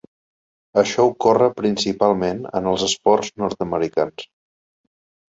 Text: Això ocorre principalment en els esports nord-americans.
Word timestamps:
Això 0.81 1.03
ocorre 1.09 1.49
principalment 1.59 2.41
en 2.59 2.69
els 2.71 2.85
esports 2.87 3.29
nord-americans. 3.43 4.25